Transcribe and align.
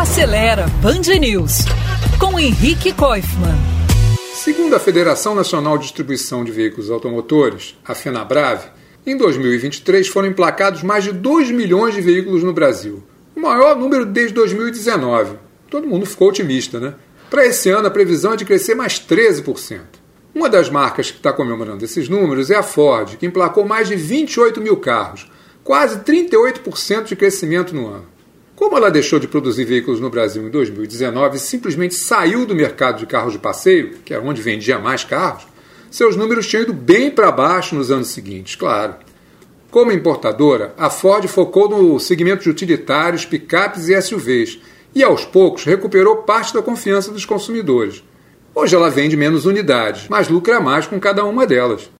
Acelera 0.00 0.66
Band 0.80 1.14
News 1.20 1.66
com 2.18 2.40
Henrique 2.40 2.90
Koifman. 2.90 3.54
Segundo 4.32 4.74
a 4.74 4.80
Federação 4.80 5.34
Nacional 5.34 5.76
de 5.76 5.82
Distribuição 5.84 6.42
de 6.42 6.50
Veículos 6.50 6.90
Automotores, 6.90 7.78
a 7.84 7.94
FenaBrave, 7.94 8.68
em 9.06 9.14
2023 9.14 10.08
foram 10.08 10.28
emplacados 10.28 10.82
mais 10.82 11.04
de 11.04 11.12
2 11.12 11.50
milhões 11.50 11.94
de 11.94 12.00
veículos 12.00 12.42
no 12.42 12.54
Brasil, 12.54 13.02
o 13.36 13.40
maior 13.40 13.76
número 13.76 14.06
desde 14.06 14.32
2019. 14.32 15.36
Todo 15.68 15.86
mundo 15.86 16.06
ficou 16.06 16.30
otimista, 16.30 16.80
né? 16.80 16.94
Para 17.28 17.44
esse 17.44 17.68
ano, 17.68 17.88
a 17.88 17.90
previsão 17.90 18.32
é 18.32 18.36
de 18.36 18.46
crescer 18.46 18.74
mais 18.74 18.94
13%. 18.98 19.80
Uma 20.34 20.48
das 20.48 20.70
marcas 20.70 21.10
que 21.10 21.18
está 21.18 21.30
comemorando 21.30 21.84
esses 21.84 22.08
números 22.08 22.50
é 22.50 22.56
a 22.56 22.62
Ford, 22.62 23.18
que 23.18 23.26
emplacou 23.26 23.66
mais 23.66 23.86
de 23.86 23.96
28 23.96 24.62
mil 24.62 24.78
carros, 24.78 25.30
quase 25.62 25.98
38% 26.00 27.04
de 27.04 27.16
crescimento 27.16 27.74
no 27.74 27.86
ano. 27.86 28.19
Como 28.60 28.76
ela 28.76 28.90
deixou 28.90 29.18
de 29.18 29.26
produzir 29.26 29.64
veículos 29.64 30.00
no 30.00 30.10
Brasil 30.10 30.46
em 30.46 30.50
2019 30.50 31.38
e 31.38 31.40
simplesmente 31.40 31.94
saiu 31.94 32.44
do 32.44 32.54
mercado 32.54 32.98
de 32.98 33.06
carros 33.06 33.32
de 33.32 33.38
passeio, 33.38 33.94
que 34.04 34.12
é 34.12 34.20
onde 34.20 34.42
vendia 34.42 34.78
mais 34.78 35.02
carros, 35.02 35.46
seus 35.90 36.14
números 36.14 36.46
tinham 36.46 36.64
ido 36.64 36.74
bem 36.74 37.10
para 37.10 37.32
baixo 37.32 37.74
nos 37.74 37.90
anos 37.90 38.08
seguintes, 38.08 38.56
claro. 38.56 38.96
Como 39.70 39.90
importadora, 39.90 40.74
a 40.76 40.90
Ford 40.90 41.26
focou 41.26 41.70
no 41.70 41.98
segmento 41.98 42.42
de 42.42 42.50
utilitários, 42.50 43.24
picapes 43.24 43.88
e 43.88 43.98
SUVs 43.98 44.60
e, 44.94 45.02
aos 45.02 45.24
poucos, 45.24 45.64
recuperou 45.64 46.16
parte 46.16 46.52
da 46.52 46.60
confiança 46.60 47.10
dos 47.10 47.24
consumidores. 47.24 48.04
Hoje 48.54 48.76
ela 48.76 48.90
vende 48.90 49.16
menos 49.16 49.46
unidades, 49.46 50.06
mas 50.10 50.28
lucra 50.28 50.60
mais 50.60 50.86
com 50.86 51.00
cada 51.00 51.24
uma 51.24 51.46
delas. 51.46 51.88